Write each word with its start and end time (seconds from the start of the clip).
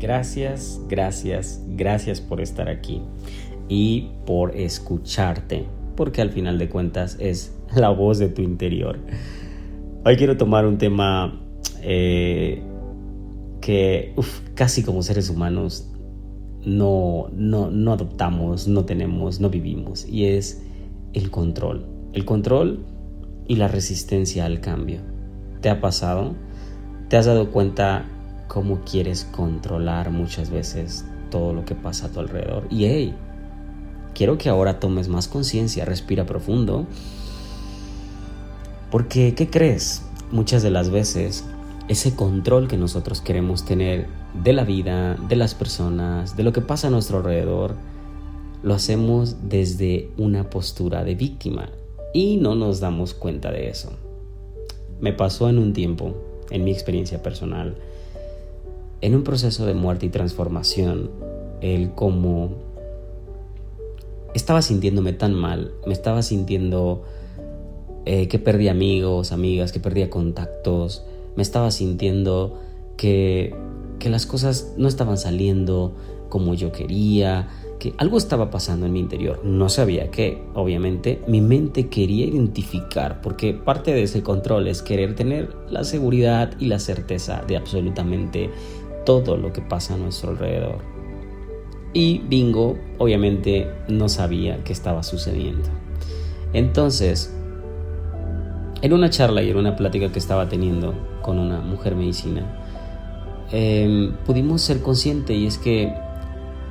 Gracias, 0.00 0.80
gracias, 0.88 1.62
gracias 1.68 2.22
por 2.22 2.40
estar 2.40 2.70
aquí 2.70 3.02
y 3.68 4.08
por 4.24 4.56
escucharte, 4.56 5.66
porque 5.94 6.22
al 6.22 6.30
final 6.30 6.58
de 6.58 6.70
cuentas 6.70 7.18
es 7.20 7.54
la 7.76 7.90
voz 7.90 8.18
de 8.18 8.30
tu 8.30 8.40
interior. 8.40 8.98
Hoy 10.02 10.16
quiero 10.16 10.38
tomar 10.38 10.64
un 10.64 10.78
tema 10.78 11.38
eh, 11.82 12.62
que 13.60 14.14
casi 14.54 14.82
como 14.82 15.02
seres 15.02 15.28
humanos 15.28 15.92
no, 16.64 17.28
no, 17.34 17.70
no 17.70 17.92
adoptamos, 17.92 18.68
no 18.68 18.86
tenemos, 18.86 19.38
no 19.38 19.50
vivimos, 19.50 20.08
y 20.08 20.24
es 20.24 20.62
el 21.12 21.30
control. 21.30 21.84
El 22.14 22.24
control 22.24 22.86
y 23.46 23.56
la 23.56 23.68
resistencia 23.68 24.46
al 24.46 24.62
cambio. 24.62 25.00
¿Te 25.60 25.68
ha 25.68 25.82
pasado? 25.82 26.36
¿Te 27.08 27.18
has 27.18 27.26
dado 27.26 27.50
cuenta 27.50 28.06
cómo 28.50 28.80
quieres 28.80 29.28
controlar 29.30 30.10
muchas 30.10 30.50
veces 30.50 31.04
todo 31.30 31.52
lo 31.52 31.64
que 31.64 31.76
pasa 31.76 32.06
a 32.06 32.08
tu 32.10 32.18
alrededor? 32.18 32.66
Y 32.68 32.86
hey, 32.86 33.14
quiero 34.12 34.38
que 34.38 34.48
ahora 34.48 34.80
tomes 34.80 35.06
más 35.06 35.28
conciencia, 35.28 35.84
respira 35.84 36.26
profundo. 36.26 36.84
Porque, 38.90 39.36
¿qué 39.36 39.48
crees? 39.48 40.02
Muchas 40.32 40.64
de 40.64 40.70
las 40.70 40.90
veces 40.90 41.44
ese 41.86 42.16
control 42.16 42.66
que 42.66 42.76
nosotros 42.76 43.20
queremos 43.20 43.64
tener 43.64 44.08
de 44.42 44.52
la 44.52 44.64
vida, 44.64 45.14
de 45.28 45.36
las 45.36 45.54
personas, 45.54 46.36
de 46.36 46.42
lo 46.42 46.52
que 46.52 46.60
pasa 46.60 46.88
a 46.88 46.90
nuestro 46.90 47.18
alrededor, 47.18 47.76
lo 48.64 48.74
hacemos 48.74 49.48
desde 49.48 50.10
una 50.18 50.50
postura 50.50 51.04
de 51.04 51.14
víctima 51.14 51.68
y 52.12 52.36
no 52.38 52.56
nos 52.56 52.80
damos 52.80 53.14
cuenta 53.14 53.52
de 53.52 53.68
eso. 53.68 53.92
Me 55.00 55.12
pasó 55.12 55.48
en 55.48 55.58
un 55.58 55.72
tiempo, 55.72 56.16
en 56.50 56.64
mi 56.64 56.72
experiencia 56.72 57.22
personal, 57.22 57.76
en 59.00 59.14
un 59.14 59.22
proceso 59.22 59.66
de 59.66 59.74
muerte 59.74 60.06
y 60.06 60.08
transformación, 60.10 61.10
el 61.60 61.92
cómo 61.94 62.50
estaba 64.34 64.62
sintiéndome 64.62 65.12
tan 65.12 65.34
mal, 65.34 65.72
me 65.86 65.92
estaba 65.92 66.22
sintiendo 66.22 67.02
eh, 68.06 68.28
que 68.28 68.38
perdí 68.38 68.68
amigos, 68.68 69.32
amigas, 69.32 69.72
que 69.72 69.80
perdía 69.80 70.10
contactos, 70.10 71.04
me 71.36 71.42
estaba 71.42 71.70
sintiendo 71.70 72.60
que, 72.96 73.54
que 73.98 74.10
las 74.10 74.26
cosas 74.26 74.74
no 74.76 74.88
estaban 74.88 75.18
saliendo 75.18 75.94
como 76.28 76.54
yo 76.54 76.70
quería, 76.70 77.48
que 77.80 77.94
algo 77.98 78.18
estaba 78.18 78.50
pasando 78.50 78.86
en 78.86 78.92
mi 78.92 79.00
interior. 79.00 79.44
No 79.44 79.68
sabía 79.68 80.10
qué, 80.10 80.42
obviamente, 80.54 81.20
mi 81.26 81.40
mente 81.40 81.88
quería 81.88 82.26
identificar, 82.26 83.20
porque 83.20 83.52
parte 83.52 83.92
de 83.92 84.04
ese 84.04 84.22
control 84.22 84.68
es 84.68 84.82
querer 84.82 85.16
tener 85.16 85.54
la 85.68 85.82
seguridad 85.82 86.52
y 86.60 86.66
la 86.66 86.78
certeza 86.78 87.42
de 87.46 87.56
absolutamente 87.56 88.50
todo 89.04 89.36
lo 89.36 89.52
que 89.52 89.60
pasa 89.60 89.94
a 89.94 89.96
nuestro 89.96 90.30
alrededor. 90.30 90.78
Y 91.92 92.18
Bingo, 92.18 92.78
obviamente, 92.98 93.68
no 93.88 94.08
sabía 94.08 94.62
qué 94.64 94.72
estaba 94.72 95.02
sucediendo. 95.02 95.68
Entonces, 96.52 97.34
en 98.82 98.92
una 98.92 99.10
charla 99.10 99.42
y 99.42 99.50
en 99.50 99.56
una 99.56 99.76
plática 99.76 100.10
que 100.10 100.18
estaba 100.18 100.48
teniendo 100.48 100.94
con 101.22 101.38
una 101.38 101.60
mujer 101.60 101.96
medicina, 101.96 102.44
em, 103.50 104.14
pudimos 104.24 104.62
ser 104.62 104.80
conscientes 104.80 105.36
y 105.36 105.46
es 105.46 105.58
que 105.58 105.92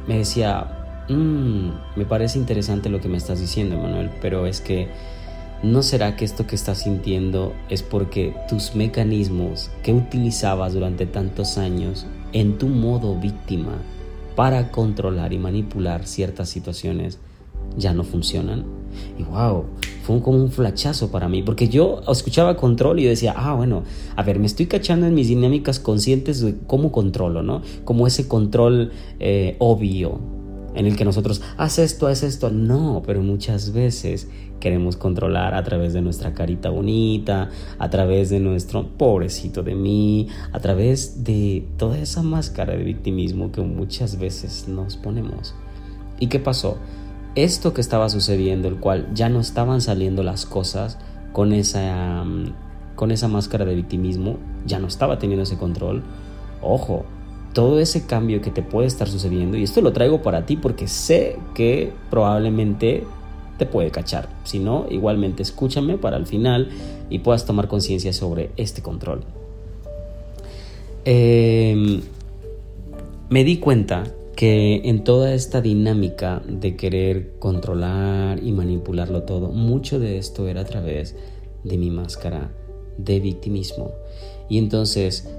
me 0.08 0.18
decía, 0.18 0.80
Mm, 1.10 1.72
me 1.96 2.06
parece 2.06 2.38
interesante 2.38 2.88
lo 2.88 3.02
que 3.02 3.08
me 3.08 3.18
estás 3.18 3.40
diciendo, 3.40 3.78
Manuel, 3.78 4.12
pero 4.22 4.46
es 4.46 4.62
que 4.62 4.90
¿no 5.64 5.84
será 5.84 6.16
que 6.16 6.26
esto 6.26 6.48
que 6.48 6.56
estás 6.56 6.84
sintiendo 6.84 7.54
es 7.70 7.84
porque 7.84 8.34
tus 8.48 8.76
mecanismos 8.76 9.70
que 9.84 9.94
utilizabas 9.94 10.74
durante 10.74 11.06
tantos 11.06 11.58
años 11.58 12.06
en 12.34 12.58
tu 12.58 12.68
modo 12.68 13.16
víctima 13.16 13.74
para 14.36 14.72
controlar 14.72 15.34
y 15.34 15.38
manipular 15.38 16.06
ciertas 16.06 16.50
situaciones 16.50 17.20
ya 17.78 17.94
no 17.94 18.04
funcionan? 18.04 18.66
Y 19.18 19.24
wow, 19.24 19.66
fue 20.04 20.22
como 20.22 20.38
un 20.38 20.52
flachazo 20.52 21.12
para 21.12 21.28
mí, 21.28 21.44
porque 21.44 21.68
yo 21.68 22.02
escuchaba 22.08 22.56
control 22.56 23.00
y 23.00 23.06
decía, 23.06 23.34
ah, 23.38 23.54
bueno, 23.54 23.84
a 24.16 24.24
ver, 24.24 24.40
me 24.40 24.48
estoy 24.48 24.66
cachando 24.66 25.06
en 25.06 25.14
mis 25.14 25.28
dinámicas 25.28 25.80
conscientes 25.80 26.42
de 26.42 26.56
cómo 26.68 26.92
controlo, 26.92 27.44
¿no? 27.44 27.62
Como 27.84 28.08
ese 28.08 28.28
control 28.28 28.92
eh, 29.20 29.56
obvio, 29.60 30.20
en 30.80 30.86
el 30.86 30.96
que 30.96 31.04
nosotros, 31.04 31.42
haz 31.58 31.78
esto, 31.78 32.08
haz 32.08 32.24
esto. 32.24 32.52
No, 32.52 33.04
pero 33.06 33.22
muchas 33.22 33.74
veces 33.74 34.30
queremos 34.62 34.96
controlar 34.96 35.54
a 35.54 35.62
través 35.62 35.92
de 35.92 36.02
nuestra 36.02 36.34
carita 36.34 36.70
bonita, 36.70 37.50
a 37.78 37.90
través 37.90 38.30
de 38.30 38.40
nuestro 38.40 38.88
pobrecito 38.88 39.62
de 39.62 39.76
mí, 39.76 40.30
a 40.54 40.60
través 40.62 41.26
de 41.26 41.68
toda 41.76 41.98
esa 41.98 42.24
máscara 42.24 42.78
de 42.78 42.84
victimismo 42.86 43.52
que 43.52 43.60
muchas 43.60 44.20
veces 44.20 44.70
nos 44.70 44.96
ponemos. 44.96 45.54
¿Y 46.18 46.28
qué 46.28 46.40
pasó? 46.40 46.78
Esto 47.36 47.74
que 47.74 47.82
estaba 47.82 48.08
sucediendo, 48.08 48.70
el 48.70 48.78
cual 48.78 49.10
ya 49.14 49.28
no 49.28 49.42
estaban 49.42 49.82
saliendo 49.82 50.24
las 50.24 50.46
cosas 50.46 50.98
con 51.34 51.52
esa, 51.52 52.24
mm, 52.24 52.54
con 52.96 53.12
esa 53.12 53.28
máscara 53.28 53.66
de 53.66 53.76
victimismo, 53.76 54.38
ya 54.66 54.80
no 54.80 54.88
estaba 54.88 55.20
teniendo 55.20 55.44
ese 55.44 55.58
control. 55.58 56.04
Ojo, 56.62 57.04
todo 57.54 57.80
ese 57.80 58.06
cambio 58.06 58.42
que 58.42 58.52
te 58.52 58.62
puede 58.62 58.88
estar 58.88 59.08
sucediendo, 59.08 59.58
y 59.58 59.64
esto 59.64 59.82
lo 59.82 59.94
traigo 59.94 60.22
para 60.22 60.46
ti 60.46 60.56
porque 60.56 60.88
sé 60.88 61.38
que 61.54 61.92
probablemente 62.10 63.04
te 63.58 63.66
puede 63.66 63.92
cachar. 63.92 64.30
Si 64.44 64.60
no, 64.60 64.86
igualmente 64.90 65.44
escúchame 65.44 65.98
para 65.98 66.18
el 66.18 66.26
final 66.26 66.70
y 67.10 67.20
puedas 67.20 67.46
tomar 67.46 67.68
conciencia 67.68 68.14
sobre 68.14 68.52
este 68.58 68.82
control. 68.82 69.22
Em, 71.06 72.02
me 73.30 73.44
di 73.44 73.58
cuenta 73.58 74.04
que 74.36 74.82
en 74.86 75.04
toda 75.04 75.34
esta 75.34 75.60
dinámica 75.60 76.42
de 76.48 76.76
querer 76.76 77.34
controlar 77.40 78.42
y 78.42 78.52
manipularlo 78.54 79.24
todo, 79.24 79.50
mucho 79.50 80.00
de 80.00 80.18
esto 80.18 80.48
era 80.48 80.62
a 80.62 80.66
través 80.66 81.16
de 81.64 81.78
mi 81.78 81.90
máscara 81.92 82.52
de 82.98 83.20
victimismo. 83.20 83.92
Y 84.48 84.58
entonces, 84.58 85.30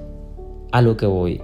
a 0.71 0.81
lo 0.81 0.97
que 0.97 1.07
voy, 1.07 1.41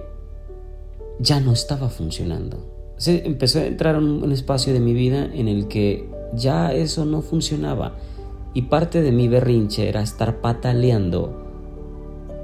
ya 1.18 1.40
no 1.40 1.52
estaba 1.52 1.88
funcionando. 1.88 2.94
Se 2.96 3.26
empezó 3.26 3.60
a 3.60 3.66
entrar 3.66 3.96
en 3.96 4.04
un 4.04 4.32
espacio 4.32 4.72
de 4.72 4.80
mi 4.80 4.92
vida 4.92 5.24
en 5.32 5.48
el 5.48 5.68
que 5.68 6.08
ya 6.34 6.72
eso 6.72 7.04
no 7.04 7.22
funcionaba 7.22 7.96
y 8.54 8.62
parte 8.62 9.02
de 9.02 9.12
mi 9.12 9.28
berrinche 9.28 9.88
era 9.88 10.02
estar 10.02 10.40
pataleando 10.40 11.44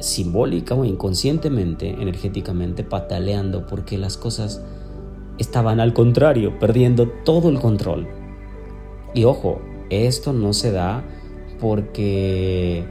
simbólica 0.01 0.75
o 0.75 0.85
inconscientemente, 0.85 1.89
energéticamente 1.89 2.85
pataleando 2.85 3.67
porque 3.67 3.99
las 3.99 4.17
cosas 4.17 4.63
estaban 5.39 5.81
al 5.81 5.93
contrario, 5.93 6.59
perdiendo 6.59 7.09
todo 7.25 7.49
el 7.49 7.59
control. 7.59 8.07
Y 9.15 9.25
ojo, 9.25 9.61
esto 9.91 10.33
no 10.33 10.53
se 10.53 10.73
da 10.73 11.05
porque 11.61 12.85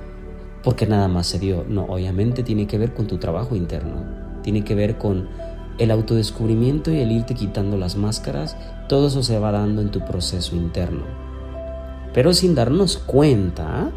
porque 0.64 0.88
nada 0.88 1.08
más 1.08 1.28
se 1.28 1.40
dio. 1.40 1.66
No, 1.68 1.86
obviamente 1.86 2.42
tiene 2.42 2.68
que 2.68 2.78
ver 2.78 2.94
con 2.94 3.08
tu 3.08 3.18
trabajo 3.18 3.56
interno. 3.56 4.42
Tiene 4.42 4.64
que 4.64 4.76
ver 4.76 4.98
con 4.98 5.30
el 5.78 5.92
autodescubrimiento 5.92 6.92
y 6.92 7.00
el 7.00 7.12
irte 7.12 7.36
quitando 7.36 7.78
las 7.78 7.96
máscaras, 7.96 8.56
todo 8.88 9.08
eso 9.08 9.24
se 9.24 9.40
va 9.40 9.52
dando 9.52 9.82
en 9.82 9.90
tu 9.90 10.02
proceso 10.02 10.56
interno. 10.56 11.04
Pero 12.14 12.34
sin 12.34 12.56
darnos 12.56 12.98
cuenta, 12.98 13.92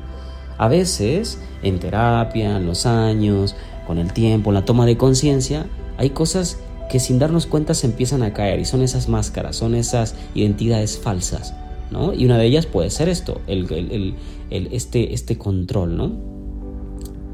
a 0.58 0.68
veces 0.68 1.40
en 1.62 1.78
terapia, 1.78 2.56
en 2.56 2.66
los 2.66 2.86
años, 2.86 3.54
con 3.86 3.98
el 3.98 4.12
tiempo, 4.12 4.52
la 4.52 4.64
toma 4.64 4.86
de 4.86 4.96
conciencia, 4.96 5.66
hay 5.98 6.10
cosas 6.10 6.58
que 6.90 7.00
sin 7.00 7.18
darnos 7.18 7.46
cuenta 7.46 7.74
se 7.74 7.86
empiezan 7.86 8.22
a 8.22 8.32
caer 8.32 8.60
y 8.60 8.64
son 8.64 8.82
esas 8.82 9.08
máscaras, 9.08 9.56
son 9.56 9.74
esas 9.74 10.14
identidades 10.34 10.98
falsas, 10.98 11.54
¿no? 11.90 12.14
Y 12.14 12.24
una 12.24 12.38
de 12.38 12.46
ellas 12.46 12.66
puede 12.66 12.90
ser 12.90 13.08
esto, 13.08 13.40
este, 14.50 15.14
este 15.14 15.38
control, 15.38 15.96
¿no? 15.96 16.12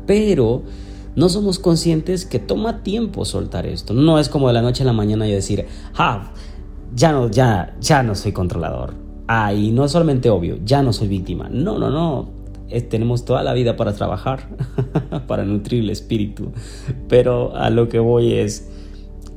Pero 0.06 0.62
no 1.14 1.28
somos 1.28 1.58
conscientes 1.58 2.24
que 2.24 2.38
toma 2.38 2.82
tiempo 2.82 3.24
soltar 3.24 3.66
esto. 3.66 3.92
No 3.94 4.18
es 4.18 4.28
como 4.28 4.48
de 4.48 4.54
la 4.54 4.62
noche 4.62 4.82
a 4.82 4.86
la 4.86 4.92
mañana 4.92 5.28
y 5.28 5.32
decir, 5.32 5.66
ah, 5.96 6.32
ya 6.94 7.12
no, 7.12 7.30
ya, 7.30 7.76
ya 7.80 8.02
no 8.02 8.14
soy 8.14 8.32
controlador. 8.32 8.94
Ah, 9.28 9.52
y 9.52 9.72
no 9.72 9.84
es 9.84 9.92
solamente 9.92 10.30
obvio, 10.30 10.58
ya 10.64 10.82
no 10.82 10.92
soy 10.92 11.08
víctima. 11.08 11.48
No, 11.50 11.78
no, 11.78 11.90
no. 11.90 12.30
tenemos 12.88 13.24
toda 13.24 13.42
la 13.42 13.52
vida 13.52 13.76
para 13.76 13.92
trabajar, 13.92 14.48
para 15.26 15.44
nutrir 15.44 15.82
el 15.82 15.90
espíritu. 15.90 16.52
Pero 17.08 17.54
a 17.56 17.70
lo 17.70 17.88
que 17.88 17.98
voy 17.98 18.34
es 18.34 18.70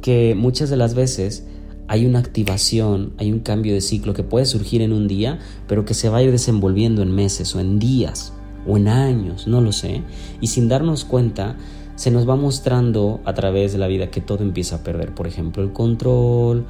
que 0.01 0.33
muchas 0.35 0.69
de 0.69 0.77
las 0.77 0.95
veces 0.95 1.47
hay 1.87 2.05
una 2.05 2.19
activación, 2.19 3.13
hay 3.17 3.31
un 3.31 3.39
cambio 3.39 3.73
de 3.73 3.81
ciclo 3.81 4.13
que 4.13 4.23
puede 4.23 4.45
surgir 4.45 4.81
en 4.81 4.93
un 4.93 5.07
día, 5.07 5.39
pero 5.67 5.85
que 5.85 5.93
se 5.93 6.09
va 6.09 6.17
a 6.17 6.23
ir 6.23 6.31
desenvolviendo 6.31 7.01
en 7.01 7.11
meses 7.11 7.53
o 7.53 7.59
en 7.59 7.79
días 7.79 8.34
o 8.67 8.77
en 8.77 8.87
años, 8.87 9.47
no 9.47 9.61
lo 9.61 9.71
sé, 9.71 10.01
y 10.41 10.47
sin 10.47 10.67
darnos 10.67 11.05
cuenta 11.05 11.55
se 11.95 12.11
nos 12.11 12.27
va 12.27 12.35
mostrando 12.35 13.21
a 13.23 13.33
través 13.33 13.71
de 13.71 13.77
la 13.77 13.87
vida 13.87 14.11
que 14.11 14.21
todo 14.21 14.43
empieza 14.43 14.77
a 14.77 14.83
perder, 14.83 15.13
por 15.13 15.27
ejemplo, 15.27 15.63
el 15.63 15.71
control, 15.71 16.65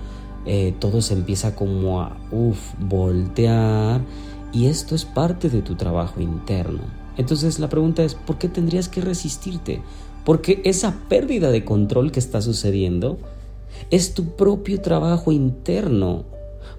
eh, 0.46 0.76
todo 0.80 1.02
se 1.02 1.14
empieza 1.14 1.56
como 1.56 2.02
a, 2.02 2.18
uff, 2.32 2.74
voltear, 2.80 4.02
y 4.54 4.68
esto 4.68 4.96
es 4.96 5.06
parte 5.06 5.50
de 5.50 5.62
tu 5.62 5.76
trabajo 5.76 6.22
interno. 6.22 6.82
Entonces 7.18 7.60
la 7.60 7.70
pregunta 7.70 8.04
es, 8.04 8.14
¿por 8.14 8.38
qué 8.38 8.50
tendrías 8.50 8.88
que 8.90 9.02
resistirte? 9.02 9.82
Porque 10.24 10.62
esa 10.66 10.96
pérdida 11.08 11.52
de 11.52 11.64
control 11.64 12.12
que 12.12 12.20
está 12.20 12.42
sucediendo 12.42 13.18
Es 13.90 14.14
tu 14.14 14.36
propio 14.36 14.82
trabajo 14.82 15.32
interno 15.32 16.26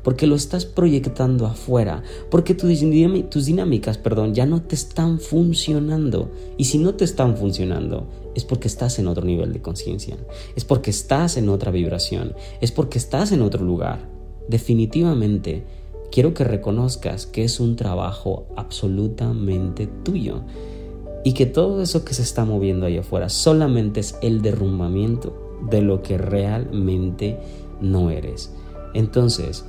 porque 0.06 0.29
lo 0.29 0.37
estás 0.37 0.67
proyectando 0.67 1.47
afuera, 1.47 2.05
porque 2.31 2.55
tus, 2.55 2.79
dinámicas 2.79 3.99
perdón, 3.99 4.37
ya 4.37 4.47
no 4.47 4.62
te 4.62 4.76
están 4.76 5.19
funcionando. 5.19 6.31
Y 6.56 6.67
si 6.67 6.79
no 6.79 6.94
te 6.94 7.05
están 7.05 7.37
funcionando, 7.37 8.06
es 8.37 8.44
porque 8.44 8.69
estás 8.69 9.00
en 9.00 9.08
otro 9.08 9.25
nivel 9.25 9.53
de 9.53 9.61
conciencia, 9.61 10.17
es 10.55 10.64
porque 10.64 10.91
estás 10.91 11.37
en 11.37 11.49
otra 11.49 11.73
vibración, 11.73 12.37
es 12.61 12.70
porque 12.70 12.99
estás 12.99 13.32
en 13.32 13.43
otro 13.43 13.64
lugar. 13.64 14.08
Definitivamente, 14.49 15.64
quiero 16.12 16.35
que 16.35 16.44
reconozcas 16.44 17.26
que 17.26 17.43
es 17.43 17.58
un 17.58 17.75
trabajo 17.75 18.47
absolutamente 18.55 19.88
tuyo 20.05 20.43
y 21.25 21.32
que 21.32 21.47
todo 21.47 21.82
eso 21.82 22.05
que 22.05 22.14
se 22.14 22.23
está 22.23 22.44
moviendo 22.44 22.87
ahí 22.87 22.99
afuera 22.99 23.29
solamente 23.29 23.99
es 23.99 24.17
el 24.23 24.41
derrumbamiento 24.41 25.58
de 25.69 25.82
lo 25.82 26.00
que 26.05 26.17
realmente 26.17 27.41
no 27.81 28.11
eres. 28.11 28.53
Entonces, 28.94 29.64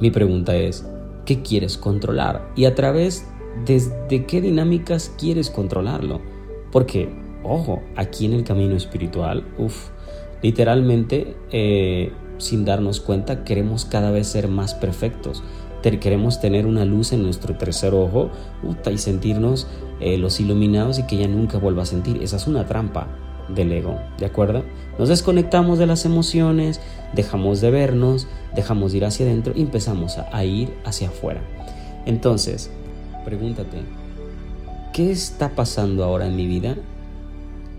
mi 0.00 0.10
pregunta 0.10 0.56
es, 0.56 0.86
¿qué 1.24 1.42
quieres 1.42 1.78
controlar? 1.78 2.50
Y 2.56 2.64
a 2.64 2.74
través 2.74 3.26
de 3.64 4.26
qué 4.26 4.40
dinámicas 4.40 5.14
quieres 5.18 5.50
controlarlo. 5.50 6.20
Porque, 6.72 7.08
ojo, 7.42 7.82
aquí 7.96 8.26
en 8.26 8.34
el 8.34 8.44
camino 8.44 8.76
espiritual, 8.76 9.44
uff, 9.58 9.90
literalmente, 10.42 11.36
eh, 11.50 12.12
sin 12.38 12.64
darnos 12.64 13.00
cuenta, 13.00 13.44
queremos 13.44 13.84
cada 13.84 14.10
vez 14.10 14.26
ser 14.26 14.48
más 14.48 14.74
perfectos. 14.74 15.42
Queremos 16.00 16.40
tener 16.40 16.66
una 16.66 16.84
luz 16.84 17.12
en 17.12 17.22
nuestro 17.22 17.56
tercer 17.56 17.94
ojo 17.94 18.30
y 18.90 18.98
sentirnos 18.98 19.68
eh, 20.00 20.18
los 20.18 20.40
iluminados 20.40 20.98
y 20.98 21.04
que 21.04 21.16
ya 21.16 21.28
nunca 21.28 21.58
vuelva 21.58 21.84
a 21.84 21.86
sentir. 21.86 22.20
Esa 22.24 22.36
es 22.36 22.48
una 22.48 22.66
trampa 22.66 23.06
del 23.48 23.72
ego, 23.72 23.98
¿de 24.18 24.26
acuerdo? 24.26 24.64
Nos 24.98 25.08
desconectamos 25.08 25.78
de 25.78 25.86
las 25.86 26.04
emociones, 26.04 26.80
dejamos 27.14 27.60
de 27.60 27.70
vernos, 27.70 28.26
dejamos 28.54 28.92
de 28.92 28.98
ir 28.98 29.04
hacia 29.04 29.26
adentro 29.26 29.52
y 29.56 29.62
empezamos 29.62 30.18
a, 30.18 30.44
ir 30.44 30.72
hacia 30.84 31.08
afuera. 31.08 31.42
Entonces, 32.06 32.70
pregúntate, 33.24 33.78
¿qué 34.92 35.10
está 35.10 35.54
pasando 35.54 36.04
ahora 36.04 36.26
en 36.26 36.36
mi 36.36 36.46
vida 36.46 36.76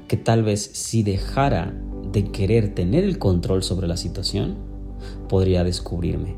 que 0.07 0.17
tal 0.17 0.43
vez 0.43 0.69
si 0.73 1.03
dejara 1.03 1.73
de 2.11 2.31
querer 2.31 2.73
tener 2.73 3.03
el 3.03 3.17
control 3.19 3.63
sobre 3.63 3.87
la 3.87 3.97
situación, 3.97 4.55
podría 5.27 5.63
descubrirme? 5.63 6.35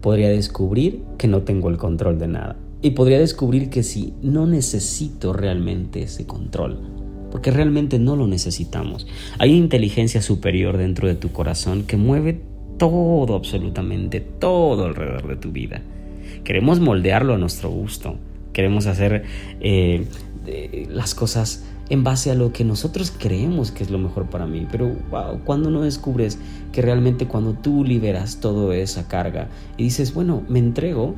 Podría 0.00 0.28
descubrir 0.28 1.02
que 1.18 1.28
no 1.28 1.42
tengo 1.42 1.68
el 1.68 1.78
control 1.78 2.18
de 2.18 2.28
nada. 2.28 2.56
Y 2.80 2.90
podría 2.90 3.20
descubrir 3.20 3.70
que 3.70 3.84
si 3.84 4.14
no 4.22 4.46
necesito 4.46 5.32
realmente 5.32 6.02
ese 6.02 6.26
control 6.26 7.01
porque 7.32 7.50
realmente 7.50 7.98
no 7.98 8.14
lo 8.14 8.28
necesitamos. 8.28 9.06
Hay 9.38 9.54
inteligencia 9.54 10.20
superior 10.20 10.76
dentro 10.76 11.08
de 11.08 11.14
tu 11.14 11.32
corazón 11.32 11.84
que 11.84 11.96
mueve 11.96 12.42
todo, 12.78 13.34
absolutamente 13.34 14.20
todo 14.20 14.84
alrededor 14.84 15.26
de 15.26 15.36
tu 15.36 15.50
vida. 15.50 15.80
Queremos 16.44 16.78
moldearlo 16.78 17.32
a 17.34 17.38
nuestro 17.38 17.70
gusto, 17.70 18.16
queremos 18.52 18.86
hacer 18.86 19.24
eh, 19.60 20.06
las 20.90 21.14
cosas 21.14 21.64
en 21.88 22.04
base 22.04 22.30
a 22.30 22.34
lo 22.34 22.52
que 22.52 22.64
nosotros 22.64 23.12
creemos 23.16 23.70
que 23.70 23.82
es 23.82 23.90
lo 23.90 23.98
mejor 23.98 24.26
para 24.26 24.46
mí. 24.46 24.66
Pero 24.70 24.94
cuando 25.44 25.70
no 25.70 25.82
descubres 25.82 26.38
que 26.70 26.82
realmente 26.82 27.26
cuando 27.26 27.54
tú 27.54 27.82
liberas 27.82 28.40
toda 28.40 28.76
esa 28.76 29.08
carga 29.08 29.48
y 29.78 29.84
dices, 29.84 30.12
bueno, 30.12 30.42
me 30.48 30.58
entrego, 30.58 31.14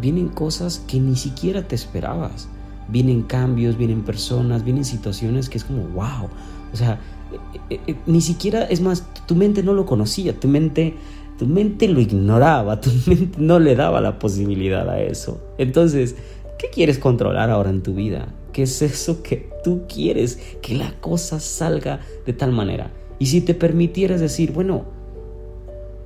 vienen 0.00 0.28
cosas 0.28 0.82
que 0.88 0.98
ni 0.98 1.16
siquiera 1.16 1.68
te 1.68 1.74
esperabas 1.74 2.48
vienen 2.88 3.22
cambios, 3.22 3.76
vienen 3.76 4.02
personas, 4.02 4.64
vienen 4.64 4.84
situaciones 4.84 5.48
que 5.48 5.58
es 5.58 5.64
como, 5.64 5.84
wow. 5.88 6.28
O 6.72 6.76
sea, 6.76 6.98
eh, 7.32 7.74
eh, 7.74 7.80
eh, 7.86 7.96
ni 8.06 8.20
siquiera, 8.20 8.64
es 8.64 8.80
más, 8.80 9.04
tu 9.26 9.34
mente 9.34 9.62
no 9.62 9.74
lo 9.74 9.86
conocía, 9.86 10.38
tu 10.38 10.48
mente, 10.48 10.94
tu 11.38 11.46
mente 11.46 11.88
lo 11.88 12.00
ignoraba, 12.00 12.80
tu 12.80 12.90
mente 13.06 13.38
no 13.38 13.58
le 13.58 13.76
daba 13.76 14.00
la 14.00 14.18
posibilidad 14.18 14.88
a 14.88 15.00
eso. 15.00 15.40
Entonces, 15.58 16.16
¿qué 16.58 16.68
quieres 16.70 16.98
controlar 16.98 17.50
ahora 17.50 17.70
en 17.70 17.82
tu 17.82 17.94
vida? 17.94 18.28
¿Qué 18.52 18.62
es 18.62 18.82
eso 18.82 19.22
que 19.22 19.50
tú 19.62 19.82
quieres? 19.88 20.38
Que 20.62 20.74
la 20.74 20.92
cosa 21.00 21.38
salga 21.38 22.00
de 22.26 22.32
tal 22.32 22.52
manera. 22.52 22.90
Y 23.18 23.26
si 23.26 23.40
te 23.40 23.54
permitieras 23.54 24.20
decir, 24.20 24.52
bueno, 24.52 24.84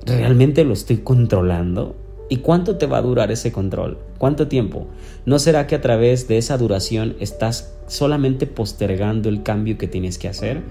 ¿realmente 0.05 0.63
lo 0.63 0.73
estoy 0.73 0.97
controlando? 0.97 1.95
¿Y 2.29 2.37
cuánto 2.37 2.77
te 2.77 2.85
va 2.85 2.97
a 2.97 3.01
durar 3.01 3.31
ese 3.31 3.51
control? 3.51 3.97
¿Cuánto 4.17 4.47
tiempo? 4.47 4.87
¿No 5.25 5.39
será 5.39 5.67
que 5.67 5.75
a 5.75 5.81
través 5.81 6.27
de 6.27 6.37
esa 6.37 6.57
duración 6.57 7.15
estás 7.19 7.73
solamente 7.87 8.47
postergando 8.47 9.29
el 9.29 9.43
cambio 9.43 9.77
que 9.77 9.87
tienes 9.87 10.17
que 10.17 10.29
hacer? 10.29 10.61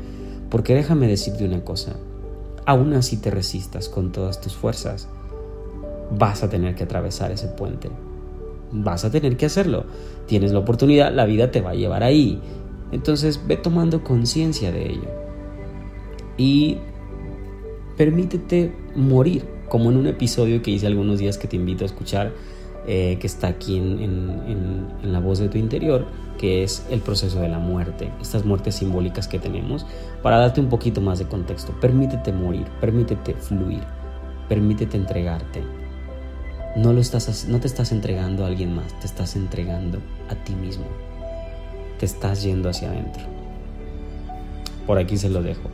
Porque 0.51 0.75
déjame 0.75 1.07
decirte 1.07 1.45
una 1.45 1.65
cosa, 1.65 1.97
aún 2.67 2.95
así 2.95 3.17
te 3.17 3.31
resistas 3.31 3.89
con 3.89 4.13
todas 4.13 4.41
tus 4.41 4.55
fuerzas, 4.55 5.09
vas 6.11 6.43
a 6.43 6.51
tener 6.51 6.75
que 6.75 6.85
atravesar 6.85 7.31
ese 7.31 7.49
puente. 7.49 7.91
Vas 8.73 9.05
a 9.05 9.11
tener 9.11 9.37
que 9.37 9.47
hacerlo. 9.47 9.85
Tienes 10.27 10.53
la 10.53 10.61
oportunidad, 10.61 11.13
la 11.13 11.27
vida 11.27 11.51
te 11.51 11.61
va 11.61 11.71
a 11.71 11.75
llevar 11.75 12.03
ahí. 12.03 12.41
Entonces 12.91 13.41
ve 13.47 13.57
tomando 13.57 14.03
conciencia 14.03 14.73
de 14.73 14.91
ello. 14.91 15.09
Y 16.37 16.79
permítete 17.97 18.75
morir 18.97 19.45
como 19.73 19.91
en 19.91 19.97
un 19.97 20.07
episodio 20.07 20.61
que 20.61 20.71
hice 20.71 20.87
algunos 20.87 21.19
días 21.19 21.39
que 21.39 21.49
te 21.49 21.57
invito 21.57 21.85
a 21.85 21.87
escuchar, 21.87 22.31
eh, 22.87 23.17
que 23.19 23.27
está 23.27 23.47
aquí 23.47 23.79
en, 23.79 24.87
la 25.03 25.19
voz 25.19 25.39
de 25.39 25.49
tu 25.49 25.57
interior, 25.57 26.05
que 26.37 26.63
es 26.63 26.87
el 26.91 27.01
proceso 27.01 27.41
de 27.41 27.49
la 27.49 27.59
muerte, 27.59 28.11
estas 28.21 28.45
muertes 28.45 28.75
simbólicas 28.75 29.29
que 29.29 29.39
tenemos, 29.39 29.87
para 30.23 30.37
darte 30.37 30.61
un 30.61 30.69
poquito 30.69 31.01
más 31.01 31.21
de 31.21 31.25
contexto. 31.25 31.73
Permítete 31.81 32.35
morir, 32.35 32.67
permítete 32.83 33.33
fluir, 33.33 33.83
permítete 34.47 34.99
entregarte. 34.99 35.63
No, 36.77 36.93
lo 36.93 37.01
estás, 37.01 37.49
no 37.49 37.59
te 37.59 37.67
estás 37.67 37.93
entregando 37.93 38.45
a 38.45 38.49
alguien 38.49 38.75
más, 38.75 38.93
te 39.01 39.07
estás 39.07 39.37
entregando 39.37 40.01
a 40.29 40.35
ti 40.35 40.55
mismo. 40.55 40.85
Te 41.99 42.05
estás 42.05 42.43
yendo 42.43 42.69
hacia 42.69 42.91
adentro. 42.91 43.23
Por 44.87 44.99
aquí 44.99 45.17
se 45.17 45.31
lo 45.31 45.43
dejo. 45.43 45.71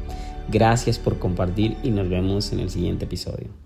Gracias 0.48 1.00
por 1.00 1.18
compartir 1.18 1.76
y 1.82 1.90
nos 1.90 2.08
vemos 2.08 2.52
en 2.52 2.60
el 2.60 2.70
siguiente 2.70 3.06
episodio. 3.06 3.48